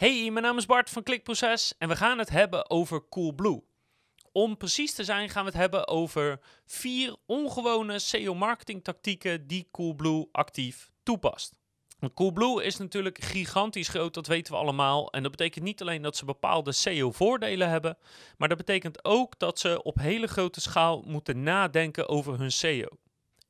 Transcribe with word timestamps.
Hey, 0.00 0.30
mijn 0.30 0.44
naam 0.44 0.56
is 0.56 0.66
Bart 0.66 0.90
van 0.90 1.02
Klikproces 1.02 1.74
en 1.78 1.88
we 1.88 1.96
gaan 1.96 2.18
het 2.18 2.30
hebben 2.30 2.70
over 2.70 3.08
Coolblue. 3.08 3.62
Om 4.32 4.56
precies 4.56 4.94
te 4.94 5.04
zijn 5.04 5.28
gaan 5.28 5.44
we 5.44 5.50
het 5.50 5.58
hebben 5.58 5.88
over 5.88 6.40
vier 6.66 7.16
ongewone 7.26 7.98
SEO-marketing 7.98 8.84
tactieken 8.84 9.46
die 9.46 9.68
Coolblue 9.70 10.28
actief 10.32 10.90
toepast. 11.02 11.54
Coolblue 12.14 12.64
is 12.64 12.76
natuurlijk 12.76 13.24
gigantisch 13.24 13.88
groot, 13.88 14.14
dat 14.14 14.26
weten 14.26 14.52
we 14.52 14.58
allemaal. 14.58 15.10
En 15.10 15.22
dat 15.22 15.30
betekent 15.30 15.64
niet 15.64 15.80
alleen 15.80 16.02
dat 16.02 16.16
ze 16.16 16.24
bepaalde 16.24 16.72
SEO-voordelen 16.72 17.68
hebben, 17.68 17.98
maar 18.36 18.48
dat 18.48 18.58
betekent 18.58 19.04
ook 19.04 19.38
dat 19.38 19.58
ze 19.58 19.82
op 19.82 19.98
hele 19.98 20.26
grote 20.26 20.60
schaal 20.60 21.02
moeten 21.06 21.42
nadenken 21.42 22.08
over 22.08 22.38
hun 22.38 22.52
SEO. 22.52 22.88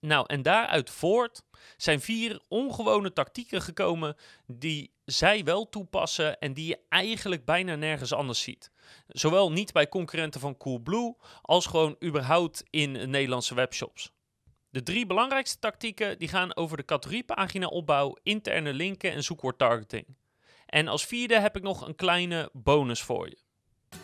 Nou, 0.00 0.24
en 0.26 0.42
daaruit 0.42 0.90
voort 0.90 1.42
zijn 1.76 2.00
vier 2.00 2.42
ongewone 2.48 3.12
tactieken 3.12 3.62
gekomen 3.62 4.16
die 4.46 4.92
zij 5.04 5.44
wel 5.44 5.68
toepassen 5.68 6.38
en 6.38 6.54
die 6.54 6.66
je 6.66 6.78
eigenlijk 6.88 7.44
bijna 7.44 7.74
nergens 7.74 8.12
anders 8.12 8.42
ziet. 8.42 8.70
Zowel 9.08 9.52
niet 9.52 9.72
bij 9.72 9.88
concurrenten 9.88 10.40
van 10.40 10.56
Coolblue 10.56 11.16
als 11.42 11.66
gewoon 11.66 11.96
überhaupt 12.04 12.62
in 12.70 13.10
Nederlandse 13.10 13.54
webshops. 13.54 14.12
De 14.70 14.82
drie 14.82 15.06
belangrijkste 15.06 15.58
tactieken 15.58 16.18
die 16.18 16.28
gaan 16.28 16.56
over 16.56 16.76
de 16.76 16.84
categoriepagina 16.84 17.66
opbouw, 17.66 18.16
interne 18.22 18.72
linken 18.72 19.12
en 19.12 19.24
zoekwoordtargeting. 19.24 20.06
En 20.66 20.88
als 20.88 21.04
vierde 21.06 21.40
heb 21.40 21.56
ik 21.56 21.62
nog 21.62 21.86
een 21.86 21.94
kleine 21.94 22.50
bonus 22.52 23.02
voor 23.02 23.28
je. 23.28 23.38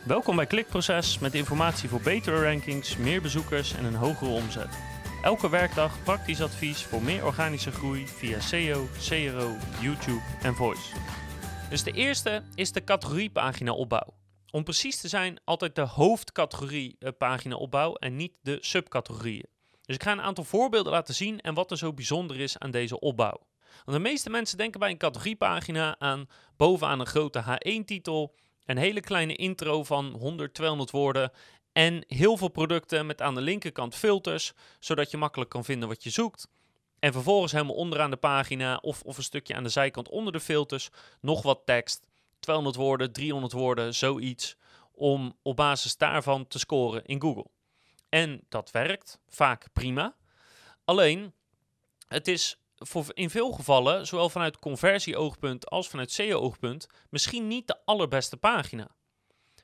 Welkom 0.05 0.37
bij 0.37 0.47
Klikproces 0.47 1.19
met 1.19 1.34
informatie 1.34 1.89
voor 1.89 2.01
betere 2.01 2.42
rankings, 2.42 2.97
meer 2.97 3.23
bezoekers 3.23 3.75
en 3.75 3.84
een 3.84 3.95
hogere 3.95 4.31
omzet. 4.31 4.95
Elke 5.27 5.48
werkdag 5.48 6.03
praktisch 6.03 6.41
advies 6.41 6.83
voor 6.83 7.03
meer 7.03 7.25
organische 7.25 7.73
groei 7.73 8.07
via 8.07 8.41
SEO, 8.41 8.87
CRO, 9.09 9.57
YouTube 9.80 10.23
en 10.43 10.55
Voice. 10.55 10.97
Dus 11.71 11.83
de 11.83 11.93
eerste 11.93 12.43
is 12.55 12.73
de 12.73 12.84
categoriepagina 12.84 13.73
opbouw. 13.73 14.15
Om 14.51 14.65
precies 14.65 15.01
te 15.01 15.09
zijn, 15.09 15.41
altijd 15.45 15.75
de 15.75 15.81
hoofdcategorie 15.81 16.97
eh, 16.98 17.11
pagina 17.19 17.56
opbouw 17.56 17.95
en 17.95 18.17
niet 18.17 18.33
de 18.42 18.59
subcategorieën. 18.61 19.47
Dus 19.83 19.95
ik 19.95 20.03
ga 20.03 20.12
een 20.12 20.20
aantal 20.20 20.45
voorbeelden 20.45 20.92
laten 20.92 21.15
zien 21.15 21.41
en 21.41 21.55
wat 21.55 21.70
er 21.70 21.78
zo 21.78 21.93
bijzonder 21.93 22.41
is 22.41 22.59
aan 22.59 22.70
deze 22.70 23.00
opbouw. 23.00 23.47
Want 23.84 23.97
de 23.97 24.09
meeste 24.09 24.31
mensen 24.31 24.59
denken 24.59 24.81
bij 24.81 24.91
een 24.91 24.98
categoriepagina 24.98 25.98
aan 25.98 26.28
bovenaan 26.56 27.00
een 27.00 27.06
grote 27.06 27.43
H1-titel, 27.43 28.34
een 28.65 28.78
hele 28.78 29.00
kleine 29.00 29.37
intro 29.37 29.84
van 29.84 30.06
100, 30.06 30.55
200 30.55 30.91
woorden 30.91 31.33
en 31.77 32.05
heel 32.06 32.36
veel 32.36 32.48
producten 32.48 33.06
met 33.06 33.22
aan 33.22 33.34
de 33.34 33.41
linkerkant 33.41 33.94
filters, 33.94 34.52
zodat 34.78 35.10
je 35.10 35.16
makkelijk 35.16 35.50
kan 35.50 35.64
vinden 35.64 35.88
wat 35.88 36.02
je 36.02 36.10
zoekt. 36.10 36.48
En 36.98 37.12
vervolgens 37.12 37.52
helemaal 37.52 37.74
onderaan 37.74 38.10
de 38.10 38.16
pagina 38.16 38.77
of, 38.77 39.02
of 39.02 39.16
een 39.16 39.22
stukje 39.22 39.55
aan 39.55 39.62
de 39.62 39.69
zijkant 39.69 40.08
onder 40.08 40.32
de 40.32 40.41
filters 40.41 40.91
nog 41.20 41.42
wat 41.42 41.60
tekst. 41.64 42.06
200 42.38 42.77
woorden, 42.77 43.12
300 43.12 43.52
woorden, 43.52 43.94
zoiets. 43.94 44.56
Om 44.92 45.36
op 45.42 45.56
basis 45.56 45.97
daarvan 45.97 46.47
te 46.47 46.58
scoren 46.58 47.04
in 47.04 47.20
Google. 47.20 47.47
En 48.08 48.41
dat 48.48 48.70
werkt 48.70 49.19
vaak 49.28 49.66
prima. 49.72 50.16
Alleen, 50.84 51.32
het 52.08 52.28
is 52.28 52.58
voor 52.77 53.04
in 53.14 53.30
veel 53.30 53.52
gevallen, 53.52 54.06
zowel 54.06 54.28
vanuit 54.28 54.58
conversie-oogpunt 54.58 55.70
als 55.70 55.88
vanuit 55.88 56.10
SEO-oogpunt, 56.12 56.86
misschien 57.10 57.47
niet 57.47 57.66
de 57.66 57.78
allerbeste 57.84 58.36
pagina. 58.36 58.88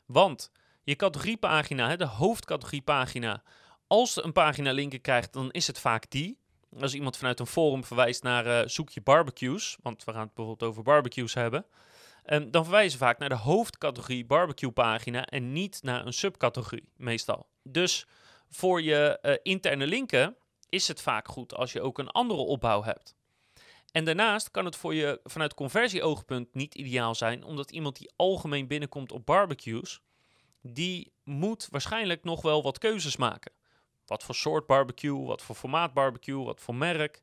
Want 0.06 0.50
je 0.84 0.96
categoriepagina, 0.96 1.96
de 1.96 2.06
hoofdcategoriepagina, 2.06 3.42
als 3.86 4.24
een 4.24 4.32
pagina 4.32 4.72
linken 4.72 5.00
krijgt, 5.00 5.32
dan 5.32 5.50
is 5.50 5.66
het 5.66 5.78
vaak 5.78 6.10
die. 6.10 6.38
Als 6.80 6.94
iemand 6.94 7.16
vanuit 7.16 7.40
een 7.40 7.46
forum 7.46 7.84
verwijst 7.84 8.22
naar 8.22 8.46
uh, 8.46 8.68
zoek 8.68 8.90
je 8.90 9.00
barbecues, 9.00 9.76
want 9.82 10.04
we 10.04 10.12
gaan 10.12 10.20
het 10.20 10.34
bijvoorbeeld 10.34 10.70
over 10.70 10.82
barbecues 10.82 11.34
hebben, 11.34 11.66
um, 12.26 12.50
dan 12.50 12.62
verwijzen 12.62 12.92
ze 12.92 12.98
vaak 12.98 13.18
naar 13.18 13.28
de 13.28 13.34
hoofdcategorie 13.34 14.24
barbecue 14.24 14.70
pagina 14.70 15.26
en 15.26 15.52
niet 15.52 15.82
naar 15.82 16.06
een 16.06 16.12
subcategorie, 16.12 16.88
meestal. 16.96 17.46
Dus 17.62 18.06
voor 18.48 18.82
je 18.82 19.18
uh, 19.22 19.34
interne 19.42 19.86
linken 19.86 20.36
is 20.68 20.88
het 20.88 21.00
vaak 21.00 21.28
goed 21.28 21.54
als 21.54 21.72
je 21.72 21.80
ook 21.80 21.98
een 21.98 22.10
andere 22.10 22.40
opbouw 22.40 22.82
hebt. 22.82 23.14
En 23.92 24.04
daarnaast 24.04 24.50
kan 24.50 24.64
het 24.64 24.76
voor 24.76 24.94
je 24.94 25.20
vanuit 25.24 25.54
conversieoogpunt 25.54 26.54
niet 26.54 26.74
ideaal 26.74 27.14
zijn, 27.14 27.44
omdat 27.44 27.70
iemand 27.70 27.98
die 27.98 28.12
algemeen 28.16 28.66
binnenkomt 28.66 29.12
op 29.12 29.26
barbecues, 29.26 30.00
die 30.62 31.12
moet 31.24 31.68
waarschijnlijk 31.70 32.24
nog 32.24 32.42
wel 32.42 32.62
wat 32.62 32.78
keuzes 32.78 33.16
maken. 33.16 33.52
Wat 34.06 34.22
voor 34.22 34.34
soort 34.34 34.66
barbecue, 34.66 35.24
wat 35.24 35.42
voor 35.42 35.54
formaat 35.54 35.92
barbecue, 35.92 36.44
wat 36.44 36.60
voor 36.60 36.74
merk. 36.74 37.22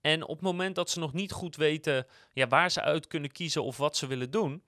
En 0.00 0.22
op 0.22 0.34
het 0.34 0.44
moment 0.44 0.74
dat 0.74 0.90
ze 0.90 0.98
nog 0.98 1.12
niet 1.12 1.32
goed 1.32 1.56
weten 1.56 2.06
ja, 2.32 2.48
waar 2.48 2.70
ze 2.70 2.80
uit 2.80 3.06
kunnen 3.06 3.32
kiezen 3.32 3.64
of 3.64 3.76
wat 3.76 3.96
ze 3.96 4.06
willen 4.06 4.30
doen, 4.30 4.62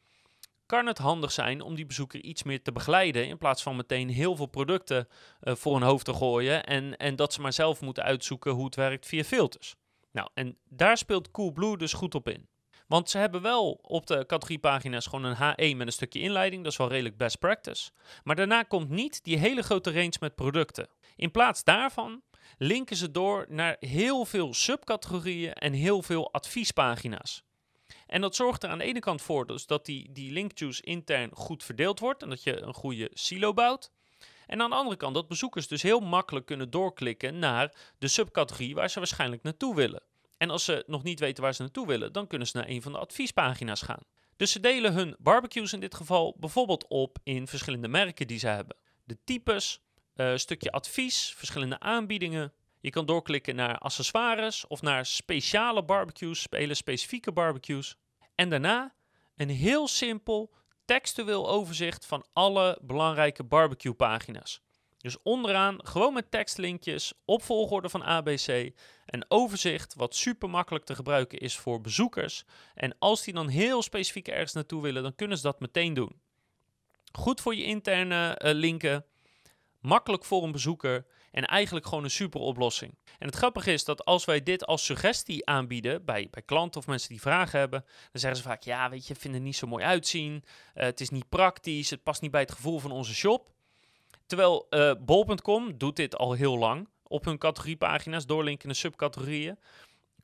kan 0.66 0.87
het 0.87 0.99
handig 0.99 1.33
zijn 1.33 1.61
om 1.61 1.75
die 1.75 1.87
bezoeker 1.87 2.21
iets 2.21 2.43
meer 2.43 2.62
te 2.62 2.72
begeleiden. 2.72 3.27
In 3.27 3.39
plaats 3.39 3.62
van 3.62 3.77
meteen 3.77 4.09
heel 4.09 4.37
veel 4.37 4.47
producten 4.47 5.09
uh, 5.43 5.55
voor 5.55 5.72
hun 5.72 5.89
hoofd 5.89 6.05
te 6.05 6.15
gooien. 6.15 6.65
En, 6.65 6.97
en 6.97 7.16
dat 7.16 7.33
ze 7.33 7.41
maar 7.41 7.53
zelf 7.53 7.81
moeten 7.81 8.03
uitzoeken 8.05 8.53
hoe 8.53 8.65
het 8.65 8.75
werkt 8.75 9.06
via 9.06 9.25
filters. 9.25 9.77
Nou, 10.12 10.28
en 10.34 10.59
daar 10.69 10.97
speelt 10.97 11.31
Coolblue 11.31 11.77
dus 11.77 11.93
goed 11.93 12.15
op 12.15 12.28
in. 12.28 12.49
Want 12.87 13.11
ze 13.11 13.19
hebben 13.19 13.43
wel 13.43 13.79
op 13.83 14.07
de 14.07 14.25
categoriepagina's 14.27 15.07
gewoon 15.07 15.25
een 15.25 15.37
H1 15.37 15.77
met 15.77 15.87
een 15.87 15.93
stukje 15.93 16.21
inleiding. 16.21 16.63
Dat 16.63 16.73
is 16.73 16.79
wel 16.79 16.89
redelijk 16.89 17.17
best 17.17 17.39
practice. 17.39 17.91
Maar 18.25 18.37
daarna 18.37 18.63
komt 18.63 18.89
niet 18.89 19.25
die 19.25 19.39
hele 19.39 19.63
grote 19.63 19.93
range 19.93 20.17
met 20.21 20.35
producten. 20.35 20.89
In 21.17 21.31
plaats 21.31 21.65
daarvan 21.65 22.23
linken 22.59 22.97
ze 22.97 23.11
door 23.11 23.47
naar 23.49 23.77
heel 23.81 24.25
veel 24.25 24.55
subcategorieën 24.55 25.53
en 25.53 25.73
heel 25.73 26.03
veel 26.03 26.33
adviespagina's. 26.33 27.45
En 28.07 28.21
dat 28.21 28.37
zorgt 28.37 28.63
er 28.63 28.71
aan 28.71 28.79
de 28.79 28.85
ene 28.85 29.01
kant 29.01 29.23
voor 29.23 29.47
dus 29.47 29.67
dat 29.67 29.87
die, 29.87 30.13
die 30.13 30.33
linkjuice 30.33 30.83
intern 30.83 31.31
goed 31.35 31.65
verdeeld 31.65 32.01
wordt 32.01 32.23
en 32.23 32.29
dat 32.29 32.43
je 32.43 32.61
een 32.61 32.75
goede 32.75 33.11
silo 33.13 33.53
bouwt. 33.53 33.91
En 34.47 34.63
aan 34.63 34.71
de 34.71 34.77
andere 34.77 34.97
kant 34.97 35.15
dat 35.15 35.29
bezoekers 35.29 35.69
dus 35.69 35.83
heel 35.83 36.01
makkelijk 36.01 36.47
kunnen 36.47 36.71
doorklikken 36.71 37.39
naar 37.39 37.75
de 37.99 38.09
subcategorie 38.09 38.75
waar 38.75 38.91
ze 38.91 38.99
waarschijnlijk 38.99 39.43
naartoe 39.43 39.75
willen. 39.75 40.03
En 40.37 40.51
als 40.51 40.65
ze 40.65 40.85
nog 40.87 41.03
niet 41.03 41.21
weten 41.21 41.43
waar 41.43 41.55
ze 41.55 41.63
naartoe 41.63 41.87
willen, 41.87 42.13
dan 42.13 42.27
kunnen 42.27 42.47
ze 42.47 42.57
naar 42.57 42.69
een 42.69 42.83
van 42.83 42.93
de 42.93 42.99
adviespagina's 42.99 43.83
gaan. 43.83 44.03
Dus 44.37 44.53
ze 44.53 44.61
delen 44.61 44.93
hun 44.93 45.17
barbecues 45.19 45.73
in 45.73 45.81
dit 45.81 45.95
geval 45.95 46.37
bijvoorbeeld 46.39 46.87
op 46.89 47.19
in 47.23 47.47
verschillende 47.47 47.89
merken 47.89 48.27
die 48.27 48.39
ze 48.39 48.47
hebben. 48.47 48.77
De 49.05 49.19
types, 49.25 49.81
uh, 50.15 50.37
stukje 50.37 50.71
advies, 50.71 51.35
verschillende 51.37 51.81
aanbiedingen. 51.81 52.53
Je 52.81 52.91
kan 52.91 53.07
doorklikken 53.07 53.57
naar 53.57 53.79
accessoires 53.79 54.67
of 54.67 54.83
naar 54.83 55.07
speciale 55.07 55.85
barbecues, 55.85 56.47
hele 56.51 56.75
specifieke 56.75 57.33
barbecues. 57.33 57.97
En 58.35 58.51
daarna 58.51 58.95
een 59.37 59.51
heel 59.51 59.89
simpel 59.89 60.55
textueel 60.85 61.49
overzicht 61.49 62.07
van 62.07 62.27
alle 62.33 62.79
belangrijke 62.83 63.45
barbecue 63.45 63.95
pagina's. 63.95 64.61
Dus 65.06 65.22
onderaan 65.22 65.78
gewoon 65.87 66.12
met 66.12 66.31
tekstlinkjes 66.31 67.12
op 67.25 67.43
volgorde 67.43 67.89
van 67.89 68.05
ABC. 68.05 68.72
Een 69.06 69.25
overzicht 69.28 69.94
wat 69.94 70.15
super 70.15 70.50
makkelijk 70.50 70.84
te 70.84 70.94
gebruiken 70.94 71.39
is 71.39 71.56
voor 71.56 71.81
bezoekers. 71.81 72.44
En 72.75 72.97
als 72.99 73.22
die 73.22 73.34
dan 73.34 73.49
heel 73.49 73.83
specifiek 73.83 74.28
ergens 74.28 74.53
naartoe 74.53 74.83
willen, 74.83 75.03
dan 75.03 75.15
kunnen 75.15 75.37
ze 75.37 75.43
dat 75.43 75.61
meteen 75.61 75.95
doen. 75.95 76.21
Goed 77.12 77.41
voor 77.41 77.55
je 77.55 77.65
interne 77.65 78.41
uh, 78.45 78.53
linken. 78.53 79.05
Makkelijk 79.81 80.25
voor 80.25 80.43
een 80.43 80.53
bezoeker. 80.53 81.06
En 81.31 81.45
eigenlijk 81.45 81.87
gewoon 81.87 82.05
een 82.05 82.11
super 82.11 82.41
oplossing. 82.41 82.99
En 83.19 83.27
het 83.27 83.37
grappige 83.37 83.72
is 83.72 83.84
dat 83.84 84.05
als 84.05 84.25
wij 84.25 84.43
dit 84.43 84.66
als 84.66 84.84
suggestie 84.84 85.47
aanbieden 85.47 86.05
bij, 86.05 86.28
bij 86.31 86.43
klanten 86.43 86.81
of 86.81 86.87
mensen 86.87 87.09
die 87.09 87.21
vragen 87.21 87.59
hebben, 87.59 87.84
dan 88.12 88.21
zeggen 88.21 88.41
ze 88.41 88.49
vaak: 88.49 88.62
Ja, 88.62 88.91
weet 88.91 89.06
je, 89.06 89.15
vinden 89.15 89.41
het 89.41 89.49
niet 89.49 89.56
zo 89.56 89.66
mooi 89.66 89.84
uitzien. 89.84 90.33
Uh, 90.34 90.83
het 90.84 91.00
is 91.00 91.11
niet 91.11 91.28
praktisch. 91.28 91.91
Het 91.91 92.03
past 92.03 92.21
niet 92.21 92.31
bij 92.31 92.41
het 92.41 92.53
gevoel 92.53 92.78
van 92.78 92.91
onze 92.91 93.15
shop. 93.15 93.55
Terwijl 94.27 94.67
uh, 94.71 94.93
bol.com 95.01 95.79
doet 95.79 95.97
dit 95.97 96.17
al 96.17 96.33
heel 96.33 96.59
lang 96.59 96.89
op 97.03 97.25
hun 97.25 97.39
categoriepagina's, 97.39 98.27
doorlinken 98.27 98.67
naar 98.67 98.77
subcategorieën. 98.77 99.59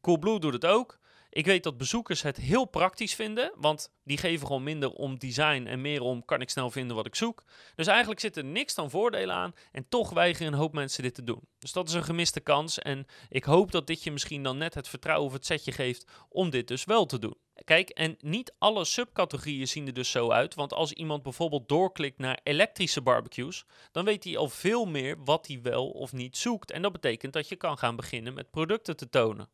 Coolblue 0.00 0.40
doet 0.40 0.52
het 0.52 0.66
ook. 0.66 0.98
Ik 1.34 1.46
weet 1.46 1.62
dat 1.62 1.76
bezoekers 1.76 2.22
het 2.22 2.36
heel 2.36 2.64
praktisch 2.64 3.14
vinden, 3.14 3.52
want 3.56 3.92
die 4.04 4.18
geven 4.18 4.46
gewoon 4.46 4.62
minder 4.62 4.90
om 4.90 5.18
design 5.18 5.66
en 5.66 5.80
meer 5.80 6.00
om 6.00 6.24
kan 6.24 6.40
ik 6.40 6.50
snel 6.50 6.70
vinden 6.70 6.96
wat 6.96 7.06
ik 7.06 7.14
zoek. 7.14 7.44
Dus 7.74 7.86
eigenlijk 7.86 8.20
zit 8.20 8.36
er 8.36 8.44
niks 8.44 8.74
dan 8.74 8.90
voordelen 8.90 9.34
aan 9.34 9.54
en 9.70 9.88
toch 9.88 10.10
weigeren 10.10 10.52
een 10.52 10.58
hoop 10.58 10.72
mensen 10.72 11.02
dit 11.02 11.14
te 11.14 11.24
doen. 11.24 11.40
Dus 11.58 11.72
dat 11.72 11.88
is 11.88 11.94
een 11.94 12.04
gemiste 12.04 12.40
kans 12.40 12.78
en 12.78 13.06
ik 13.28 13.44
hoop 13.44 13.72
dat 13.72 13.86
dit 13.86 14.02
je 14.02 14.10
misschien 14.10 14.42
dan 14.42 14.58
net 14.58 14.74
het 14.74 14.88
vertrouwen 14.88 15.26
of 15.26 15.32
het 15.32 15.46
setje 15.46 15.72
geeft 15.72 16.06
om 16.28 16.50
dit 16.50 16.68
dus 16.68 16.84
wel 16.84 17.06
te 17.06 17.18
doen. 17.18 17.36
Kijk, 17.64 17.88
en 17.88 18.16
niet 18.20 18.54
alle 18.58 18.84
subcategorieën 18.84 19.68
zien 19.68 19.86
er 19.86 19.92
dus 19.92 20.10
zo 20.10 20.30
uit, 20.30 20.54
want 20.54 20.72
als 20.72 20.92
iemand 20.92 21.22
bijvoorbeeld 21.22 21.68
doorklikt 21.68 22.18
naar 22.18 22.40
elektrische 22.42 23.00
barbecues, 23.00 23.64
dan 23.92 24.04
weet 24.04 24.24
hij 24.24 24.36
al 24.36 24.48
veel 24.48 24.84
meer 24.84 25.24
wat 25.24 25.46
hij 25.46 25.62
wel 25.62 25.90
of 25.90 26.12
niet 26.12 26.36
zoekt. 26.36 26.70
En 26.70 26.82
dat 26.82 26.92
betekent 26.92 27.32
dat 27.32 27.48
je 27.48 27.56
kan 27.56 27.78
gaan 27.78 27.96
beginnen 27.96 28.34
met 28.34 28.50
producten 28.50 28.96
te 28.96 29.08
tonen. 29.08 29.48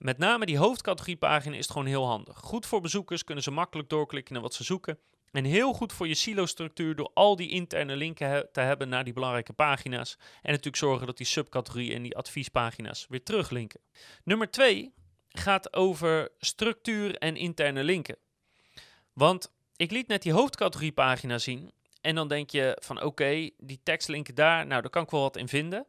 Met 0.00 0.18
name 0.18 0.46
die 0.46 0.58
hoofdcategoriepagina 0.58 1.56
is 1.56 1.62
het 1.62 1.70
gewoon 1.70 1.86
heel 1.86 2.06
handig. 2.06 2.38
Goed 2.38 2.66
voor 2.66 2.80
bezoekers 2.80 3.24
kunnen 3.24 3.44
ze 3.44 3.50
makkelijk 3.50 3.88
doorklikken 3.88 4.32
naar 4.32 4.42
wat 4.42 4.54
ze 4.54 4.64
zoeken. 4.64 4.98
En 5.30 5.44
heel 5.44 5.72
goed 5.72 5.92
voor 5.92 6.08
je 6.08 6.14
silo-structuur 6.14 6.96
door 6.96 7.10
al 7.14 7.36
die 7.36 7.48
interne 7.48 7.96
linken 7.96 8.48
te 8.52 8.60
hebben 8.60 8.88
naar 8.88 9.04
die 9.04 9.12
belangrijke 9.12 9.52
pagina's. 9.52 10.16
En 10.18 10.50
natuurlijk 10.50 10.76
zorgen 10.76 11.06
dat 11.06 11.16
die 11.16 11.26
subcategorieën 11.26 11.94
en 11.94 12.02
die 12.02 12.16
adviespagina's 12.16 13.06
weer 13.08 13.22
teruglinken. 13.22 13.80
Nummer 14.24 14.50
2 14.50 14.92
gaat 15.28 15.74
over 15.74 16.28
structuur 16.38 17.16
en 17.16 17.36
interne 17.36 17.84
linken. 17.84 18.16
Want 19.12 19.52
ik 19.76 19.90
liet 19.90 20.08
net 20.08 20.22
die 20.22 20.32
hoofdcategoriepagina 20.32 21.38
zien. 21.38 21.72
En 22.00 22.14
dan 22.14 22.28
denk 22.28 22.50
je 22.50 22.76
van 22.82 23.02
oké, 23.02 23.50
die 23.58 23.80
tekstlinken 23.82 24.34
daar, 24.34 24.66
nou 24.66 24.80
daar 24.80 24.90
kan 24.90 25.02
ik 25.02 25.10
wel 25.10 25.20
wat 25.20 25.36
in 25.36 25.48
vinden. 25.48 25.86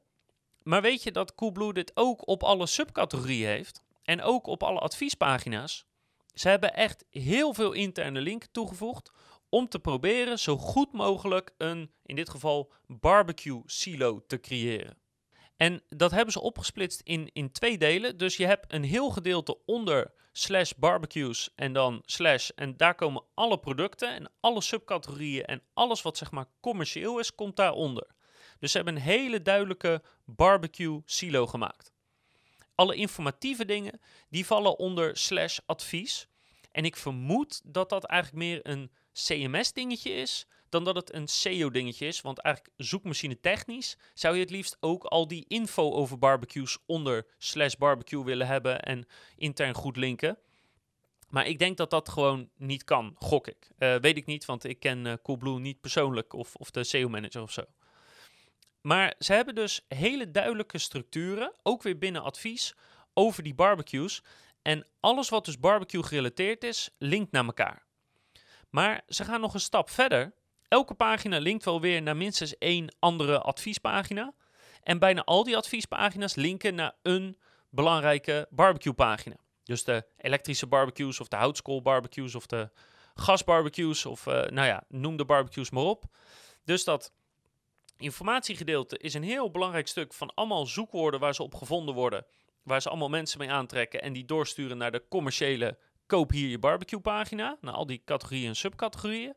Maar 0.63 0.81
weet 0.81 1.03
je 1.03 1.11
dat 1.11 1.35
Coolblue 1.35 1.73
dit 1.73 1.91
ook 1.93 2.27
op 2.27 2.43
alle 2.43 2.67
subcategorieën 2.67 3.47
heeft? 3.47 3.81
En 4.11 4.21
ook 4.21 4.47
op 4.47 4.63
alle 4.63 4.79
adviespagina's? 4.79 5.85
Ze 6.33 6.49
hebben 6.49 6.73
echt 6.73 7.05
heel 7.09 7.53
veel 7.53 7.71
interne 7.71 8.21
linken 8.21 8.51
toegevoegd 8.51 9.11
om 9.49 9.67
te 9.69 9.79
proberen 9.79 10.39
zo 10.39 10.57
goed 10.57 10.91
mogelijk 10.91 11.53
een, 11.57 11.91
in 12.05 12.15
dit 12.15 12.29
geval, 12.29 12.71
barbecue 12.87 13.61
silo 13.65 14.23
te 14.27 14.39
creëren. 14.39 14.97
En 15.57 15.83
dat 15.89 16.11
hebben 16.11 16.33
ze 16.33 16.41
opgesplitst 16.41 17.01
in, 17.01 17.29
in 17.33 17.51
twee 17.51 17.77
delen. 17.77 18.17
Dus 18.17 18.37
je 18.37 18.45
hebt 18.45 18.73
een 18.73 18.83
heel 18.83 19.09
gedeelte 19.09 19.65
onder 19.65 20.13
slash 20.31 20.71
barbecues 20.77 21.49
en 21.55 21.73
dan 21.73 22.01
slash. 22.05 22.49
En 22.49 22.77
daar 22.77 22.95
komen 22.95 23.23
alle 23.33 23.59
producten 23.59 24.09
en 24.09 24.31
alle 24.39 24.61
subcategorieën 24.61 25.45
en 25.45 25.63
alles 25.73 26.01
wat 26.01 26.17
zeg 26.17 26.31
maar 26.31 26.49
commercieel 26.61 27.19
is, 27.19 27.35
komt 27.35 27.55
daaronder. 27.55 28.07
Dus 28.59 28.71
ze 28.71 28.77
hebben 28.77 28.95
een 28.95 29.01
hele 29.01 29.41
duidelijke 29.41 30.01
barbecue 30.25 31.01
silo 31.05 31.47
gemaakt. 31.47 31.91
Alle 32.81 32.95
informatieve 32.95 33.65
dingen, 33.65 33.99
die 34.29 34.45
vallen 34.45 34.79
onder 34.79 35.17
slash 35.17 35.59
advies. 35.65 36.27
En 36.71 36.85
ik 36.85 36.95
vermoed 36.95 37.61
dat 37.63 37.89
dat 37.89 38.03
eigenlijk 38.03 38.43
meer 38.43 38.59
een 38.63 38.91
CMS-dingetje 39.13 40.11
is 40.11 40.47
dan 40.69 40.83
dat 40.83 40.95
het 40.95 41.13
een 41.13 41.27
SEO-dingetje 41.27 42.07
is. 42.07 42.21
Want 42.21 42.39
eigenlijk 42.39 42.75
zoekmachine 42.77 43.39
technisch 43.39 43.97
zou 44.13 44.35
je 44.35 44.41
het 44.41 44.49
liefst 44.49 44.77
ook 44.79 45.03
al 45.03 45.27
die 45.27 45.45
info 45.47 45.91
over 45.91 46.19
barbecues 46.19 46.77
onder 46.85 47.27
slash 47.37 47.73
barbecue 47.73 48.23
willen 48.23 48.47
hebben 48.47 48.81
en 48.81 49.05
intern 49.35 49.73
goed 49.73 49.97
linken. 49.97 50.37
Maar 51.29 51.47
ik 51.47 51.59
denk 51.59 51.77
dat 51.77 51.89
dat 51.89 52.09
gewoon 52.09 52.49
niet 52.57 52.83
kan, 52.83 53.15
gok 53.17 53.47
ik. 53.47 53.71
Uh, 53.79 53.95
weet 53.95 54.17
ik 54.17 54.25
niet, 54.25 54.45
want 54.45 54.63
ik 54.63 54.79
ken 54.79 55.05
uh, 55.05 55.13
Coolblue 55.23 55.59
niet 55.59 55.81
persoonlijk 55.81 56.33
of, 56.33 56.55
of 56.55 56.71
de 56.71 56.83
SEO-manager 56.83 57.41
of 57.41 57.51
zo. 57.51 57.63
Maar 58.81 59.15
ze 59.19 59.33
hebben 59.33 59.55
dus 59.55 59.85
hele 59.87 60.31
duidelijke 60.31 60.77
structuren, 60.77 61.53
ook 61.63 61.83
weer 61.83 61.97
binnen 61.97 62.23
advies, 62.23 62.75
over 63.13 63.43
die 63.43 63.53
barbecues. 63.53 64.23
En 64.61 64.87
alles 64.99 65.29
wat 65.29 65.45
dus 65.45 65.59
barbecue 65.59 66.03
gerelateerd 66.03 66.63
is, 66.63 66.89
linkt 66.97 67.31
naar 67.31 67.45
elkaar. 67.45 67.85
Maar 68.69 69.01
ze 69.07 69.23
gaan 69.23 69.41
nog 69.41 69.53
een 69.53 69.59
stap 69.59 69.89
verder. 69.89 70.33
Elke 70.67 70.93
pagina 70.93 71.39
linkt 71.39 71.65
wel 71.65 71.81
weer 71.81 72.01
naar 72.01 72.17
minstens 72.17 72.57
één 72.57 72.95
andere 72.99 73.39
adviespagina. 73.39 74.33
En 74.83 74.99
bijna 74.99 75.23
al 75.23 75.43
die 75.43 75.57
adviespagina's 75.57 76.35
linken 76.35 76.75
naar 76.75 76.95
een 77.01 77.37
belangrijke 77.69 78.47
barbecue 78.49 78.93
pagina. 78.93 79.35
Dus 79.63 79.83
de 79.83 80.05
elektrische 80.17 80.67
barbecues 80.67 81.19
of 81.19 81.27
de 81.27 81.35
houtskool 81.35 81.81
barbecues 81.81 82.35
of 82.35 82.45
de 82.45 82.69
gasbarbecues 83.15 84.05
of 84.05 84.25
uh, 84.25 84.33
nou 84.33 84.67
ja, 84.67 84.83
noem 84.87 85.17
de 85.17 85.25
barbecues 85.25 85.69
maar 85.69 85.83
op. 85.83 86.03
Dus 86.63 86.83
dat 86.83 87.13
informatiegedeelte 88.01 88.97
is 88.97 89.13
een 89.13 89.23
heel 89.23 89.51
belangrijk 89.51 89.87
stuk 89.87 90.13
van 90.13 90.33
allemaal 90.33 90.65
zoekwoorden 90.65 91.19
waar 91.19 91.35
ze 91.35 91.43
op 91.43 91.55
gevonden 91.55 91.95
worden. 91.95 92.25
Waar 92.63 92.81
ze 92.81 92.89
allemaal 92.89 93.09
mensen 93.09 93.39
mee 93.39 93.51
aantrekken 93.51 94.01
en 94.01 94.13
die 94.13 94.25
doorsturen 94.25 94.77
naar 94.77 94.91
de 94.91 95.07
commerciële 95.09 95.77
koop 96.05 96.31
hier 96.31 96.49
je 96.49 96.59
barbecue 96.59 96.99
pagina. 96.99 97.57
Naar 97.61 97.73
al 97.73 97.85
die 97.85 98.01
categorieën 98.05 98.47
en 98.47 98.55
subcategorieën. 98.55 99.35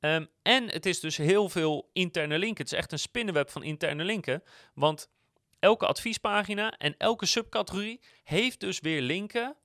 Um, 0.00 0.28
en 0.42 0.70
het 0.70 0.86
is 0.86 1.00
dus 1.00 1.16
heel 1.16 1.48
veel 1.48 1.90
interne 1.92 2.38
linken. 2.38 2.64
Het 2.64 2.72
is 2.72 2.78
echt 2.78 2.92
een 2.92 2.98
spinnenweb 2.98 3.50
van 3.50 3.62
interne 3.62 4.04
linken. 4.04 4.42
Want 4.74 5.10
elke 5.58 5.86
adviespagina 5.86 6.72
en 6.78 6.94
elke 6.98 7.26
subcategorie 7.26 8.00
heeft 8.22 8.60
dus 8.60 8.80
weer 8.80 9.02
linken 9.02 9.56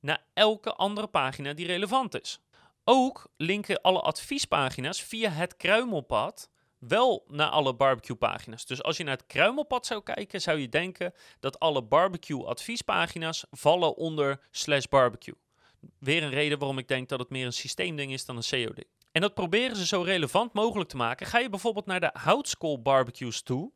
naar 0.00 0.24
elke 0.34 0.72
andere 0.74 1.06
pagina 1.06 1.52
die 1.52 1.66
relevant 1.66 2.20
is. 2.20 2.40
Ook 2.84 3.30
linken 3.36 3.80
alle 3.80 4.00
adviespagina's 4.00 5.02
via 5.02 5.30
het 5.30 5.56
kruimelpad 5.56 6.50
wel 6.78 7.24
naar 7.28 7.48
alle 7.48 7.74
barbecue 7.74 8.16
pagina's. 8.16 8.66
Dus 8.66 8.82
als 8.82 8.96
je 8.96 9.04
naar 9.04 9.16
het 9.16 9.26
kruimelpad 9.26 9.86
zou 9.86 10.02
kijken, 10.02 10.40
zou 10.40 10.58
je 10.58 10.68
denken 10.68 11.14
dat 11.40 11.58
alle 11.58 11.82
barbecue 11.82 12.44
adviespagina's 12.44 13.44
vallen 13.50 13.96
onder 13.96 14.40
slash 14.50 14.84
barbecue. 14.84 15.34
Weer 15.98 16.22
een 16.22 16.30
reden 16.30 16.58
waarom 16.58 16.78
ik 16.78 16.88
denk 16.88 17.08
dat 17.08 17.18
het 17.18 17.30
meer 17.30 17.46
een 17.46 17.52
systeemding 17.52 18.12
is 18.12 18.24
dan 18.24 18.36
een 18.36 18.42
SEO-ding. 18.42 18.86
En 19.12 19.20
dat 19.20 19.34
proberen 19.34 19.76
ze 19.76 19.86
zo 19.86 20.02
relevant 20.02 20.52
mogelijk 20.52 20.90
te 20.90 20.96
maken. 20.96 21.26
Ga 21.26 21.38
je 21.38 21.48
bijvoorbeeld 21.48 21.86
naar 21.86 22.00
de 22.00 22.10
houtskool 22.12 22.82
barbecues 22.82 23.42
toe. 23.42 23.72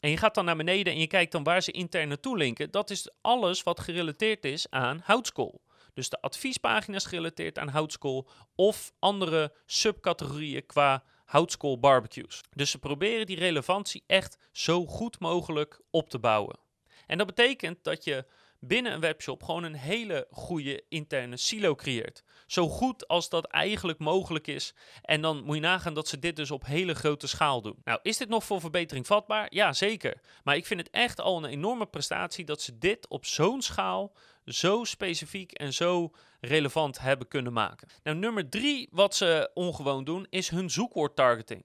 En 0.00 0.10
je 0.10 0.16
gaat 0.16 0.34
dan 0.34 0.44
naar 0.44 0.56
beneden 0.56 0.92
en 0.92 0.98
je 0.98 1.06
kijkt 1.06 1.32
dan 1.32 1.42
waar 1.42 1.62
ze 1.62 1.70
intern 1.70 2.08
naartoe 2.08 2.36
linken. 2.36 2.70
Dat 2.70 2.90
is 2.90 3.10
alles 3.20 3.62
wat 3.62 3.80
gerelateerd 3.80 4.44
is 4.44 4.70
aan 4.70 5.00
houtskool. 5.04 5.62
Dus 5.94 6.08
de 6.08 6.20
adviespagina's 6.20 7.04
gerelateerd 7.04 7.58
aan 7.58 7.68
houtskool 7.68 8.28
of 8.54 8.92
andere 8.98 9.52
subcategorieën 9.66 10.66
qua 10.66 11.04
houtskool 11.32 11.78
barbecues. 11.78 12.40
Dus 12.50 12.70
ze 12.70 12.78
proberen 12.78 13.26
die 13.26 13.38
relevantie 13.38 14.04
echt 14.06 14.38
zo 14.50 14.86
goed 14.86 15.20
mogelijk 15.20 15.80
op 15.90 16.10
te 16.10 16.18
bouwen. 16.18 16.58
En 17.06 17.18
dat 17.18 17.26
betekent 17.26 17.84
dat 17.84 18.04
je 18.04 18.26
binnen 18.64 18.92
een 18.92 19.00
webshop 19.00 19.42
gewoon 19.42 19.62
een 19.62 19.74
hele 19.74 20.26
goede 20.30 20.84
interne 20.88 21.36
silo 21.36 21.74
creëert. 21.74 22.22
Zo 22.46 22.68
goed 22.68 23.08
als 23.08 23.28
dat 23.28 23.44
eigenlijk 23.44 23.98
mogelijk 23.98 24.46
is. 24.46 24.74
En 25.02 25.20
dan 25.20 25.44
moet 25.44 25.54
je 25.54 25.60
nagaan 25.60 25.94
dat 25.94 26.08
ze 26.08 26.18
dit 26.18 26.36
dus 26.36 26.50
op 26.50 26.66
hele 26.66 26.94
grote 26.94 27.26
schaal 27.26 27.62
doen. 27.62 27.76
Nou, 27.84 27.98
is 28.02 28.16
dit 28.16 28.28
nog 28.28 28.44
voor 28.44 28.60
verbetering 28.60 29.06
vatbaar? 29.06 29.46
Ja, 29.48 29.72
zeker. 29.72 30.20
Maar 30.42 30.56
ik 30.56 30.66
vind 30.66 30.80
het 30.80 30.90
echt 30.90 31.20
al 31.20 31.36
een 31.36 31.50
enorme 31.50 31.86
prestatie 31.86 32.44
dat 32.44 32.62
ze 32.62 32.78
dit 32.78 33.08
op 33.08 33.26
zo'n 33.26 33.62
schaal 33.62 34.16
zo 34.44 34.84
specifiek 34.84 35.52
en 35.52 35.72
zo 35.72 36.10
relevant 36.40 37.00
hebben 37.00 37.28
kunnen 37.28 37.52
maken. 37.52 37.88
Nou, 38.02 38.16
nummer 38.16 38.48
drie 38.48 38.88
wat 38.90 39.14
ze 39.14 39.50
ongewoon 39.54 40.04
doen 40.04 40.26
is 40.30 40.48
hun 40.48 40.70
zoekwoordtargeting. 40.70 41.64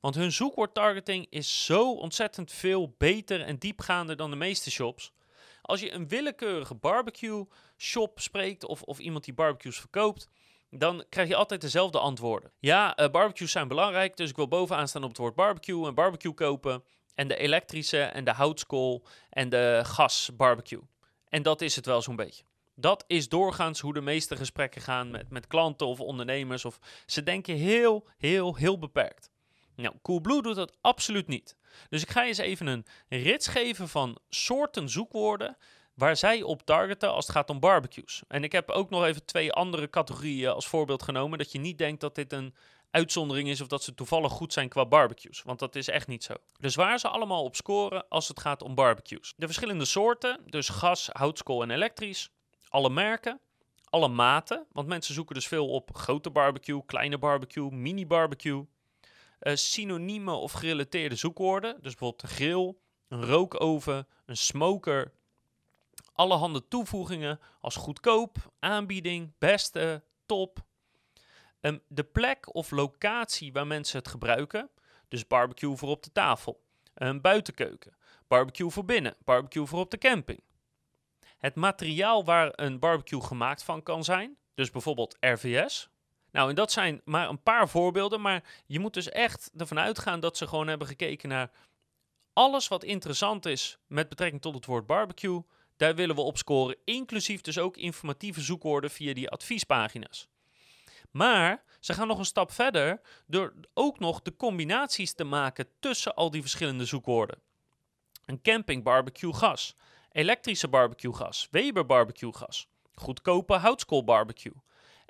Want 0.00 0.14
hun 0.14 0.32
zoekwoordtargeting 0.32 1.26
is 1.30 1.64
zo 1.64 1.92
ontzettend 1.92 2.52
veel 2.52 2.94
beter 2.98 3.40
en 3.40 3.58
diepgaander 3.58 4.16
dan 4.16 4.30
de 4.30 4.36
meeste 4.36 4.70
shops. 4.70 5.12
Als 5.62 5.80
je 5.80 5.92
een 5.92 6.08
willekeurige 6.08 6.74
barbecue 6.74 7.44
shop 7.76 8.20
spreekt 8.20 8.64
of, 8.64 8.82
of 8.82 8.98
iemand 8.98 9.24
die 9.24 9.34
barbecues 9.34 9.78
verkoopt, 9.78 10.28
dan 10.70 11.04
krijg 11.08 11.28
je 11.28 11.36
altijd 11.36 11.60
dezelfde 11.60 11.98
antwoorden. 11.98 12.52
Ja, 12.58 13.00
uh, 13.00 13.08
barbecues 13.08 13.52
zijn 13.52 13.68
belangrijk, 13.68 14.16
dus 14.16 14.30
ik 14.30 14.36
wil 14.36 14.48
bovenaan 14.48 14.88
staan 14.88 15.02
op 15.02 15.08
het 15.08 15.18
woord 15.18 15.34
barbecue 15.34 15.86
en 15.86 15.94
barbecue 15.94 16.32
kopen. 16.34 16.84
En 17.14 17.28
de 17.28 17.36
elektrische 17.36 18.02
en 18.02 18.24
de 18.24 18.32
houtskool 18.32 19.06
en 19.30 19.48
de 19.48 19.80
gas 19.84 20.30
barbecue. 20.36 20.82
En 21.28 21.42
dat 21.42 21.60
is 21.60 21.76
het 21.76 21.86
wel 21.86 22.02
zo'n 22.02 22.16
beetje. 22.16 22.44
Dat 22.74 23.04
is 23.06 23.28
doorgaans 23.28 23.80
hoe 23.80 23.94
de 23.94 24.00
meeste 24.00 24.36
gesprekken 24.36 24.80
gaan 24.80 25.10
met, 25.10 25.30
met 25.30 25.46
klanten 25.46 25.86
of 25.86 26.00
ondernemers. 26.00 26.64
Of 26.64 26.78
ze 27.06 27.22
denken 27.22 27.54
heel, 27.54 28.08
heel, 28.18 28.56
heel 28.56 28.78
beperkt. 28.78 29.30
Nou, 29.76 29.94
Coolblue 30.02 30.42
doet 30.42 30.54
dat 30.54 30.76
absoluut 30.80 31.26
niet. 31.26 31.56
Dus 31.88 32.02
ik 32.02 32.10
ga 32.10 32.22
je 32.22 32.28
eens 32.28 32.38
even 32.38 32.66
een 32.66 32.84
rits 33.08 33.46
geven 33.46 33.88
van 33.88 34.18
soorten 34.28 34.88
zoekwoorden 34.88 35.56
waar 35.94 36.16
zij 36.16 36.42
op 36.42 36.62
targeten 36.62 37.12
als 37.12 37.26
het 37.26 37.36
gaat 37.36 37.50
om 37.50 37.60
barbecues. 37.60 38.22
En 38.28 38.44
ik 38.44 38.52
heb 38.52 38.70
ook 38.70 38.90
nog 38.90 39.04
even 39.04 39.24
twee 39.24 39.52
andere 39.52 39.90
categorieën 39.90 40.50
als 40.50 40.66
voorbeeld 40.66 41.02
genomen, 41.02 41.38
dat 41.38 41.52
je 41.52 41.58
niet 41.58 41.78
denkt 41.78 42.00
dat 42.00 42.14
dit 42.14 42.32
een 42.32 42.54
uitzondering 42.90 43.48
is 43.48 43.60
of 43.60 43.66
dat 43.66 43.82
ze 43.82 43.94
toevallig 43.94 44.32
goed 44.32 44.52
zijn 44.52 44.68
qua 44.68 44.86
barbecues. 44.86 45.42
Want 45.42 45.58
dat 45.58 45.76
is 45.76 45.88
echt 45.88 46.06
niet 46.06 46.24
zo. 46.24 46.34
Dus 46.60 46.74
waar 46.74 46.98
ze 46.98 47.08
allemaal 47.08 47.44
op 47.44 47.56
scoren 47.56 48.08
als 48.08 48.28
het 48.28 48.40
gaat 48.40 48.62
om 48.62 48.74
barbecues. 48.74 49.34
De 49.36 49.46
verschillende 49.46 49.84
soorten, 49.84 50.40
dus 50.46 50.68
gas, 50.68 51.08
houtskool 51.12 51.62
en 51.62 51.70
elektrisch. 51.70 52.30
Alle 52.68 52.90
merken, 52.90 53.40
alle 53.84 54.08
maten. 54.08 54.66
Want 54.72 54.88
mensen 54.88 55.14
zoeken 55.14 55.34
dus 55.34 55.46
veel 55.46 55.68
op 55.68 55.96
grote 55.96 56.30
barbecue, 56.30 56.84
kleine 56.86 57.18
barbecue, 57.18 57.70
mini 57.70 58.06
barbecue. 58.06 58.64
Uh, 59.42 59.54
synoniemen 59.54 60.38
of 60.38 60.52
gerelateerde 60.52 61.16
zoekwoorden. 61.16 61.74
Dus 61.80 61.94
bijvoorbeeld 61.94 62.22
een 62.22 62.28
grill, 62.28 62.74
een 63.08 63.24
rookoven, 63.24 64.08
een 64.26 64.36
smoker. 64.36 65.12
Allerhande 66.12 66.68
toevoegingen 66.68 67.40
als 67.60 67.76
goedkoop, 67.76 68.52
aanbieding, 68.58 69.32
beste, 69.38 70.02
top. 70.26 70.64
Um, 71.60 71.82
de 71.88 72.04
plek 72.04 72.54
of 72.54 72.70
locatie 72.70 73.52
waar 73.52 73.66
mensen 73.66 73.98
het 73.98 74.08
gebruiken. 74.08 74.70
Dus 75.08 75.26
barbecue 75.26 75.76
voor 75.76 75.88
op 75.88 76.02
de 76.02 76.12
tafel. 76.12 76.62
Een 76.94 77.20
buitenkeuken. 77.20 77.96
Barbecue 78.28 78.70
voor 78.70 78.84
binnen. 78.84 79.16
Barbecue 79.24 79.66
voor 79.66 79.78
op 79.80 79.90
de 79.90 79.98
camping. 79.98 80.40
Het 81.38 81.54
materiaal 81.54 82.24
waar 82.24 82.52
een 82.54 82.78
barbecue 82.78 83.20
gemaakt 83.20 83.62
van 83.62 83.82
kan 83.82 84.04
zijn. 84.04 84.36
Dus 84.54 84.70
bijvoorbeeld 84.70 85.16
RVS, 85.20 85.90
nou, 86.32 86.48
en 86.48 86.54
dat 86.54 86.72
zijn 86.72 87.00
maar 87.04 87.28
een 87.28 87.42
paar 87.42 87.68
voorbeelden, 87.68 88.20
maar 88.20 88.44
je 88.66 88.78
moet 88.78 88.94
dus 88.94 89.08
echt 89.08 89.50
ervan 89.56 89.78
uitgaan 89.78 90.20
dat 90.20 90.36
ze 90.36 90.46
gewoon 90.46 90.68
hebben 90.68 90.86
gekeken 90.86 91.28
naar 91.28 91.50
alles 92.32 92.68
wat 92.68 92.84
interessant 92.84 93.46
is 93.46 93.78
met 93.86 94.08
betrekking 94.08 94.42
tot 94.42 94.54
het 94.54 94.66
woord 94.66 94.86
barbecue. 94.86 95.42
Daar 95.76 95.94
willen 95.94 96.14
we 96.14 96.20
op 96.20 96.38
scoren, 96.38 96.76
inclusief 96.84 97.40
dus 97.40 97.58
ook 97.58 97.76
informatieve 97.76 98.40
zoekwoorden 98.40 98.90
via 98.90 99.14
die 99.14 99.30
adviespagina's. 99.30 100.28
Maar 101.10 101.64
ze 101.80 101.94
gaan 101.94 102.06
nog 102.06 102.18
een 102.18 102.24
stap 102.24 102.52
verder 102.52 103.00
door 103.26 103.54
ook 103.74 103.98
nog 103.98 104.22
de 104.22 104.36
combinaties 104.36 105.12
te 105.12 105.24
maken 105.24 105.66
tussen 105.80 106.14
al 106.14 106.30
die 106.30 106.40
verschillende 106.40 106.84
zoekwoorden. 106.84 107.38
Een 108.24 108.42
camping 108.42 108.82
barbecue 108.82 109.32
gas, 109.32 109.76
elektrische 110.12 110.68
barbecue 110.68 111.14
gas, 111.14 111.48
Weber 111.50 111.86
barbecue 111.86 112.32
gas, 112.32 112.68
goedkope 112.94 113.54
houtskool 113.54 114.04
barbecue, 114.04 114.52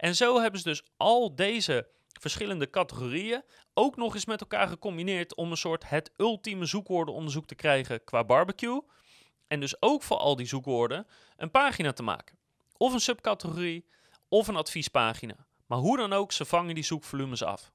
En 0.03 0.17
zo 0.17 0.41
hebben 0.41 0.61
ze 0.61 0.69
dus 0.69 0.83
al 0.97 1.35
deze 1.35 1.89
verschillende 2.21 2.71
categorieën 2.71 3.43
ook 3.75 3.97
nog 3.97 4.15
eens 4.15 4.25
met 4.25 4.41
elkaar 4.41 4.69
gecombineerd 4.69 5.35
om 5.35 5.51
een 5.51 5.57
soort 5.57 5.89
het 5.89 6.13
ultieme 6.17 6.65
zoekwoordenonderzoek 6.65 7.47
te 7.47 7.55
krijgen 7.55 8.05
qua 8.05 8.25
barbecue. 8.25 8.83
En 9.47 9.61
dus 9.61 9.83
ook 9.83 10.03
voor 10.03 10.17
al 10.17 10.37
die 10.37 10.47
zoekwoorden 10.47 11.07
een 11.37 11.51
pagina 11.51 11.93
te 11.93 12.03
maken. 12.03 12.39
Of 12.77 12.93
een 12.93 13.01
subcategorie 13.01 13.87
of 14.29 14.49
een 14.49 14.57
adviespagina. 14.57 15.47
Maar 15.67 15.79
hoe 15.79 15.97
dan 15.97 16.13
ook, 16.13 16.33
ze 16.33 16.45
vangen 16.45 16.75
die 16.75 16.85
zoekvolumes 16.85 17.43
af. 17.43 17.73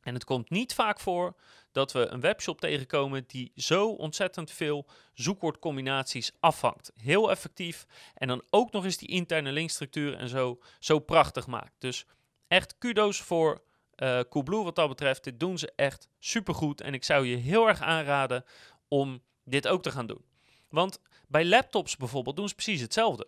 En 0.00 0.14
het 0.14 0.24
komt 0.24 0.50
niet 0.50 0.74
vaak 0.74 1.00
voor 1.00 1.36
dat 1.72 1.92
we 1.92 2.06
een 2.06 2.20
webshop 2.20 2.60
tegenkomen 2.60 3.24
die 3.26 3.52
zo 3.54 3.88
ontzettend 3.88 4.50
veel 4.50 4.86
zoekwoordcombinaties 5.14 6.32
afvangt. 6.40 6.92
Heel 6.96 7.30
effectief 7.30 7.86
en 8.14 8.28
dan 8.28 8.42
ook 8.50 8.72
nog 8.72 8.84
eens 8.84 8.96
die 8.96 9.08
interne 9.08 9.52
linkstructuur 9.52 10.14
en 10.14 10.28
zo, 10.28 10.58
zo 10.78 10.98
prachtig 10.98 11.46
maakt. 11.46 11.74
Dus 11.78 12.06
echt 12.48 12.78
kudo's 12.78 13.20
voor 13.20 13.62
uh, 13.96 14.20
Coolblue 14.28 14.64
wat 14.64 14.74
dat 14.74 14.88
betreft. 14.88 15.24
Dit 15.24 15.40
doen 15.40 15.58
ze 15.58 15.72
echt 15.76 16.08
supergoed 16.18 16.80
en 16.80 16.94
ik 16.94 17.04
zou 17.04 17.26
je 17.26 17.36
heel 17.36 17.68
erg 17.68 17.80
aanraden 17.80 18.44
om 18.88 19.22
dit 19.44 19.68
ook 19.68 19.82
te 19.82 19.90
gaan 19.90 20.06
doen. 20.06 20.24
Want 20.68 21.00
bij 21.28 21.44
laptops 21.44 21.96
bijvoorbeeld 21.96 22.36
doen 22.36 22.48
ze 22.48 22.54
precies 22.54 22.80
hetzelfde. 22.80 23.26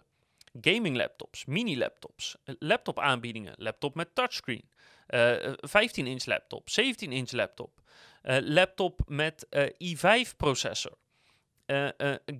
Gaming 0.60 0.96
laptops, 0.96 1.44
mini 1.44 1.78
laptops, 1.78 2.36
laptop 2.44 2.98
aanbiedingen, 2.98 3.54
laptop 3.56 3.94
met 3.94 4.14
touchscreen, 4.14 4.70
uh, 5.08 5.46
eh, 5.46 5.52
15 5.56 6.06
inch 6.06 6.24
laptop, 6.24 6.70
17 6.70 7.12
inch 7.12 7.30
laptop, 7.30 7.80
laptop 8.22 9.00
met 9.06 9.46
i5 9.84 10.36
processor, 10.36 10.96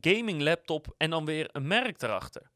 gaming 0.01 0.43
laptop 0.43 0.95
en 0.97 1.11
dan 1.11 1.25
weer 1.25 1.49
een 1.53 1.67
merk 1.67 2.03
erachter. 2.03 2.51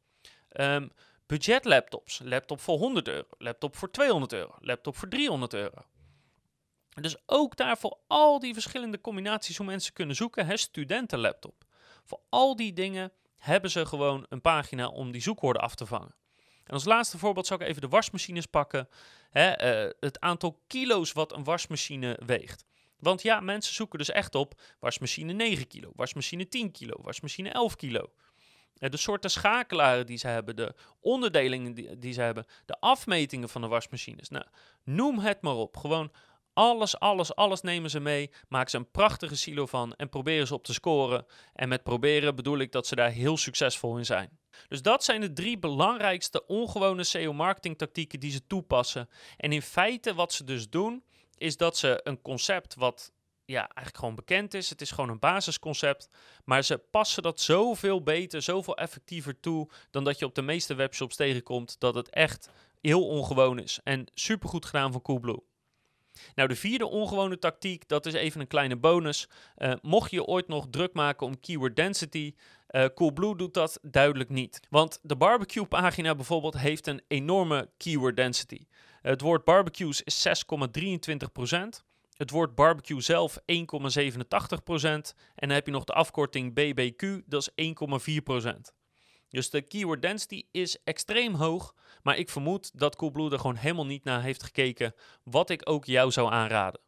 Um, 0.60 0.90
budget 1.26 1.64
laptops, 1.64 2.20
laptop 2.24 2.60
voor 2.60 2.78
100 2.78 3.08
euro, 3.08 3.28
laptop 3.38 3.76
voor 3.76 3.90
200 3.90 4.32
euro, 4.32 4.54
laptop 4.60 4.96
voor 4.96 5.08
300 5.08 5.54
euro. 5.54 5.84
Dus 7.00 7.16
ook 7.26 7.56
daar 7.56 7.78
voor 7.78 7.98
al 8.06 8.38
die 8.38 8.52
verschillende 8.52 9.00
combinaties 9.00 9.56
hoe 9.56 9.66
mensen 9.66 9.92
kunnen 9.92 10.16
zoeken, 10.16 10.46
hè, 10.46 10.56
studentenlaptop. 10.56 11.64
Voor 12.04 12.20
al 12.28 12.56
die 12.56 12.72
dingen 12.72 13.12
hebben 13.38 13.70
ze 13.70 13.86
gewoon 13.86 14.26
een 14.28 14.40
pagina 14.40 14.88
om 14.88 15.12
die 15.12 15.22
zoekwoorden 15.22 15.62
af 15.62 15.74
te 15.74 15.86
vangen. 15.86 16.14
En 16.64 16.72
als 16.72 16.84
laatste 16.84 17.18
voorbeeld 17.18 17.46
zou 17.46 17.60
ik 17.60 17.68
even 17.68 17.80
de 17.80 17.88
wasmachines 17.88 18.46
pakken. 18.46 18.88
Hè, 19.30 19.50
het 20.00 20.20
aantal 20.20 20.62
kilo's 20.66 21.12
wat 21.12 21.32
een 21.32 21.44
wasmachine 21.44 22.20
weegt. 22.26 22.64
Want 22.98 23.22
ja, 23.22 23.40
mensen 23.40 23.74
zoeken 23.74 23.98
dus 23.98 24.10
echt 24.10 24.34
op 24.34 24.60
wasmachine 24.80 25.32
9 25.32 25.66
kilo, 25.66 25.92
wasmachine 25.94 26.48
10 26.48 26.70
kilo, 26.70 26.94
wasmachine 27.02 27.50
11 27.50 27.76
kilo. 27.76 28.12
Uh, 28.78 28.90
de 28.90 28.96
soorten 28.96 29.30
schakelaren 29.30 30.06
die 30.06 30.18
ze 30.18 30.28
hebben, 30.28 30.56
de 30.56 30.74
onderdelingen 31.00 31.74
die, 31.74 31.98
die 31.98 32.12
ze 32.12 32.20
hebben, 32.20 32.46
de 32.64 32.80
afmetingen 32.80 33.48
van 33.48 33.60
de 33.60 33.66
wasmachines. 33.66 34.28
Nou, 34.28 34.44
noem 34.84 35.18
het 35.18 35.40
maar 35.40 35.54
op. 35.54 35.76
Gewoon 35.76 36.12
alles, 36.52 36.98
alles, 36.98 37.34
alles 37.34 37.60
nemen 37.60 37.90
ze 37.90 38.00
mee. 38.00 38.30
Maken 38.48 38.70
ze 38.70 38.76
een 38.76 38.90
prachtige 38.90 39.36
silo 39.36 39.66
van 39.66 39.94
en 39.94 40.08
proberen 40.08 40.46
ze 40.46 40.54
op 40.54 40.64
te 40.64 40.72
scoren. 40.72 41.26
En 41.52 41.68
met 41.68 41.82
proberen 41.82 42.34
bedoel 42.34 42.58
ik 42.58 42.72
dat 42.72 42.86
ze 42.86 42.94
daar 42.94 43.10
heel 43.10 43.36
succesvol 43.36 43.98
in 43.98 44.04
zijn. 44.04 44.38
Dus 44.68 44.82
dat 44.82 45.04
zijn 45.04 45.20
de 45.20 45.32
drie 45.32 45.58
belangrijkste 45.58 46.46
ongewone 46.46 47.04
SEO-marketing 47.04 47.78
tactieken 47.78 48.20
die 48.20 48.30
ze 48.30 48.46
toepassen. 48.46 49.08
En 49.36 49.52
in 49.52 49.62
feite 49.62 50.14
wat 50.14 50.32
ze 50.32 50.44
dus 50.44 50.68
doen, 50.68 51.04
is 51.38 51.56
dat 51.56 51.76
ze 51.76 52.00
een 52.02 52.22
concept 52.22 52.74
wat 52.74 53.12
ja, 53.44 53.60
eigenlijk 53.60 53.96
gewoon 53.96 54.14
bekend 54.14 54.54
is. 54.54 54.70
Het 54.70 54.80
is 54.80 54.90
gewoon 54.90 55.10
een 55.10 55.18
basisconcept. 55.18 56.08
Maar 56.44 56.62
ze 56.62 56.78
passen 56.78 57.22
dat 57.22 57.40
zoveel 57.40 58.02
beter, 58.02 58.42
zoveel 58.42 58.76
effectiever 58.76 59.40
toe 59.40 59.68
dan 59.90 60.04
dat 60.04 60.18
je 60.18 60.24
op 60.24 60.34
de 60.34 60.42
meeste 60.42 60.74
webshops 60.74 61.16
tegenkomt. 61.16 61.80
Dat 61.80 61.94
het 61.94 62.10
echt 62.10 62.50
heel 62.80 63.06
ongewoon 63.06 63.58
is. 63.58 63.80
En 63.84 64.06
supergoed 64.14 64.64
gedaan 64.64 64.92
van 64.92 65.02
Coolblue. 65.02 65.42
Nou, 66.34 66.48
de 66.48 66.56
vierde 66.56 66.86
ongewone 66.86 67.38
tactiek, 67.38 67.88
dat 67.88 68.06
is 68.06 68.12
even 68.12 68.40
een 68.40 68.46
kleine 68.46 68.76
bonus. 68.76 69.28
Uh, 69.58 69.72
mocht 69.82 70.10
je 70.10 70.24
ooit 70.24 70.48
nog 70.48 70.66
druk 70.70 70.94
maken 70.94 71.26
om 71.26 71.40
keyword 71.40 71.76
density, 71.76 72.34
uh, 72.70 72.84
Coolblue 72.94 73.36
doet 73.36 73.54
dat 73.54 73.78
duidelijk 73.82 74.30
niet. 74.30 74.60
Want 74.70 74.98
de 75.02 75.16
barbecue 75.16 75.64
pagina 75.64 76.14
bijvoorbeeld 76.14 76.58
heeft 76.58 76.86
een 76.86 77.02
enorme 77.08 77.70
keyword 77.76 78.16
density. 78.16 78.66
Het 79.06 79.20
woord 79.20 79.44
barbecues 79.44 80.02
is 80.02 80.28
6,23%. 80.28 80.32
Het 82.16 82.30
woord 82.30 82.54
barbecue 82.54 83.00
zelf 83.00 83.38
1,87%. 83.38 83.44
En 84.82 85.12
dan 85.34 85.50
heb 85.50 85.66
je 85.66 85.72
nog 85.72 85.84
de 85.84 85.92
afkorting 85.92 86.54
BBQ, 86.54 87.22
dat 87.26 87.50
is 87.54 87.74
1,4%. 88.44 88.52
Dus 89.28 89.50
de 89.50 89.62
keyword 89.62 90.02
density 90.02 90.42
is 90.50 90.82
extreem 90.84 91.34
hoog. 91.34 91.74
Maar 92.02 92.16
ik 92.16 92.30
vermoed 92.30 92.78
dat 92.78 92.96
Coolblue 92.96 93.30
er 93.30 93.38
gewoon 93.38 93.56
helemaal 93.56 93.86
niet 93.86 94.04
naar 94.04 94.22
heeft 94.22 94.42
gekeken. 94.42 94.94
Wat 95.22 95.50
ik 95.50 95.68
ook 95.68 95.84
jou 95.84 96.10
zou 96.10 96.32
aanraden. 96.32 96.80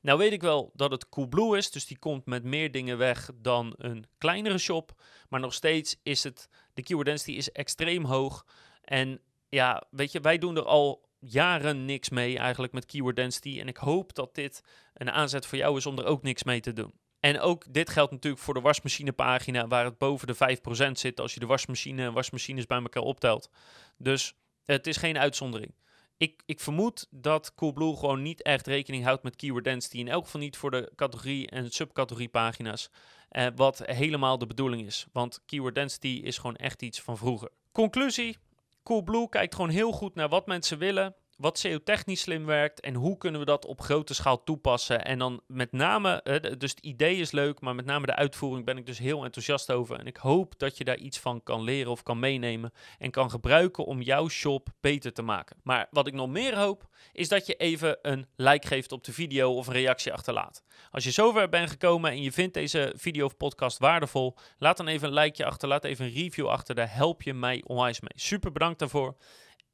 Nou 0.00 0.18
weet 0.18 0.32
ik 0.32 0.42
wel 0.42 0.70
dat 0.74 0.90
het 0.90 1.08
Coolblue 1.08 1.56
is, 1.56 1.70
dus 1.70 1.86
die 1.86 1.98
komt 1.98 2.26
met 2.26 2.44
meer 2.44 2.70
dingen 2.70 2.98
weg 2.98 3.30
dan 3.34 3.74
een 3.76 4.06
kleinere 4.18 4.58
shop. 4.58 5.02
Maar 5.28 5.40
nog 5.40 5.54
steeds 5.54 5.96
is 6.02 6.22
het, 6.22 6.48
de 6.74 6.82
keyword 6.82 7.06
density 7.06 7.32
is 7.32 7.52
extreem 7.52 8.04
hoog. 8.04 8.46
En 8.82 9.20
ja, 9.48 9.86
weet 9.90 10.12
je, 10.12 10.20
wij 10.20 10.38
doen 10.38 10.56
er 10.56 10.64
al 10.64 11.04
jaren 11.26 11.84
niks 11.84 12.08
mee 12.08 12.38
eigenlijk 12.38 12.72
met 12.72 12.86
keyword 12.86 13.16
density. 13.16 13.60
En 13.60 13.68
ik 13.68 13.76
hoop 13.76 14.14
dat 14.14 14.34
dit 14.34 14.62
een 14.94 15.10
aanzet 15.10 15.46
voor 15.46 15.58
jou 15.58 15.76
is 15.76 15.86
om 15.86 15.98
er 15.98 16.04
ook 16.04 16.22
niks 16.22 16.44
mee 16.44 16.60
te 16.60 16.72
doen. 16.72 16.94
En 17.20 17.40
ook 17.40 17.64
dit 17.72 17.90
geldt 17.90 18.12
natuurlijk 18.12 18.42
voor 18.42 18.54
de 18.54 18.60
wasmachinepagina, 18.60 19.68
waar 19.68 19.84
het 19.84 19.98
boven 19.98 20.26
de 20.26 20.58
5% 20.88 20.90
zit 20.90 21.20
als 21.20 21.34
je 21.34 21.40
de 21.40 21.46
wasmachine 21.46 22.02
en 22.02 22.12
wasmachines 22.12 22.66
bij 22.66 22.80
elkaar 22.80 23.02
optelt. 23.02 23.50
Dus 23.96 24.34
het 24.64 24.86
is 24.86 24.96
geen 24.96 25.18
uitzondering. 25.18 25.74
Ik, 26.16 26.42
ik 26.46 26.60
vermoed 26.60 27.06
dat 27.10 27.54
Coolblue 27.54 27.96
gewoon 27.96 28.22
niet 28.22 28.42
echt 28.42 28.66
rekening 28.66 29.04
houdt 29.04 29.22
met 29.22 29.36
keyword 29.36 29.64
density. 29.64 29.98
In 29.98 30.08
elk 30.08 30.24
geval 30.24 30.40
niet 30.40 30.56
voor 30.56 30.70
de 30.70 30.92
categorie 30.96 31.50
en 31.50 31.70
subcategorie 31.70 32.28
pagina's. 32.28 32.90
Eh, 33.28 33.46
wat 33.56 33.82
helemaal 33.84 34.38
de 34.38 34.46
bedoeling 34.46 34.86
is. 34.86 35.06
Want 35.12 35.42
keyword 35.46 35.74
density 35.74 36.20
is 36.24 36.38
gewoon 36.38 36.56
echt 36.56 36.82
iets 36.82 37.00
van 37.00 37.16
vroeger. 37.16 37.50
Conclusie. 37.72 38.36
Coolblue 38.84 39.28
kijkt 39.28 39.54
gewoon 39.54 39.70
heel 39.70 39.92
goed 39.92 40.14
naar 40.14 40.28
wat 40.28 40.46
mensen 40.46 40.78
willen 40.78 41.16
wat 41.36 41.58
SEO-technisch 41.58 42.20
slim 42.20 42.46
werkt 42.46 42.80
en 42.80 42.94
hoe 42.94 43.16
kunnen 43.18 43.40
we 43.40 43.46
dat 43.46 43.66
op 43.66 43.80
grote 43.80 44.14
schaal 44.14 44.42
toepassen. 44.44 45.04
En 45.04 45.18
dan 45.18 45.40
met 45.46 45.72
name, 45.72 46.22
dus 46.58 46.70
het 46.70 46.80
idee 46.80 47.16
is 47.16 47.30
leuk, 47.30 47.60
maar 47.60 47.74
met 47.74 47.84
name 47.84 48.06
de 48.06 48.14
uitvoering 48.14 48.64
ben 48.66 48.76
ik 48.76 48.86
dus 48.86 48.98
heel 48.98 49.24
enthousiast 49.24 49.72
over. 49.72 49.98
En 49.98 50.06
ik 50.06 50.16
hoop 50.16 50.58
dat 50.58 50.78
je 50.78 50.84
daar 50.84 50.96
iets 50.96 51.18
van 51.18 51.42
kan 51.42 51.62
leren 51.62 51.90
of 51.90 52.02
kan 52.02 52.18
meenemen 52.18 52.72
en 52.98 53.10
kan 53.10 53.30
gebruiken 53.30 53.84
om 53.84 54.02
jouw 54.02 54.28
shop 54.28 54.68
beter 54.80 55.12
te 55.12 55.22
maken. 55.22 55.56
Maar 55.62 55.86
wat 55.90 56.06
ik 56.06 56.14
nog 56.14 56.28
meer 56.28 56.58
hoop, 56.58 56.88
is 57.12 57.28
dat 57.28 57.46
je 57.46 57.54
even 57.54 57.98
een 58.02 58.26
like 58.36 58.66
geeft 58.66 58.92
op 58.92 59.04
de 59.04 59.12
video 59.12 59.54
of 59.54 59.66
een 59.66 59.72
reactie 59.72 60.12
achterlaat. 60.12 60.62
Als 60.90 61.04
je 61.04 61.10
zover 61.10 61.48
bent 61.48 61.70
gekomen 61.70 62.10
en 62.10 62.22
je 62.22 62.32
vindt 62.32 62.54
deze 62.54 62.92
video 62.96 63.24
of 63.24 63.36
podcast 63.36 63.78
waardevol, 63.78 64.36
laat 64.58 64.76
dan 64.76 64.88
even 64.88 65.08
een 65.08 65.14
likeje 65.14 65.44
achter, 65.48 65.68
laat 65.68 65.84
even 65.84 66.04
een 66.04 66.12
review 66.12 66.46
achter, 66.46 66.74
daar 66.74 66.94
help 66.94 67.22
je 67.22 67.34
mij 67.34 67.62
onwijs 67.66 68.00
mee. 68.00 68.12
Super 68.14 68.52
bedankt 68.52 68.78
daarvoor. 68.78 69.16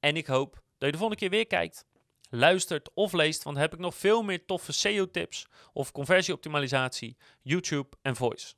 En 0.00 0.16
ik 0.16 0.26
hoop 0.26 0.62
dat 0.80 0.88
je 0.88 0.90
de 0.90 0.98
volgende 0.98 1.16
keer 1.16 1.30
weer 1.30 1.46
kijkt, 1.46 1.84
luistert 2.30 2.90
of 2.94 3.12
leest, 3.12 3.42
want 3.42 3.56
heb 3.56 3.72
ik 3.72 3.78
nog 3.78 3.94
veel 3.94 4.22
meer 4.22 4.44
toffe 4.44 4.72
SEO-tips 4.72 5.46
of 5.72 5.92
conversieoptimalisatie, 5.92 7.16
YouTube 7.42 7.88
en 8.02 8.16
voice. 8.16 8.54